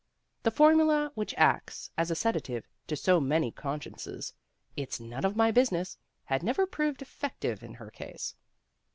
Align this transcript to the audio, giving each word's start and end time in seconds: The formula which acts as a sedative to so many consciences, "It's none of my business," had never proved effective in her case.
The 0.41 0.49
formula 0.49 1.11
which 1.13 1.35
acts 1.37 1.91
as 1.95 2.09
a 2.09 2.15
sedative 2.15 2.67
to 2.87 2.95
so 2.95 3.19
many 3.19 3.51
consciences, 3.51 4.33
"It's 4.75 4.99
none 4.99 5.23
of 5.23 5.35
my 5.35 5.51
business," 5.51 5.95
had 6.23 6.41
never 6.41 6.65
proved 6.65 7.03
effective 7.03 7.61
in 7.61 7.75
her 7.75 7.91
case. 7.91 8.33